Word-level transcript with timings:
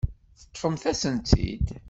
Teṭṭfemt-asent-tt-id. 0.41 1.65